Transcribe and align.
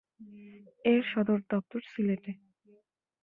এর 0.85 1.01
সদর 1.11 1.39
দপ্তর 1.51 1.81
সিলেটে। 1.91 2.31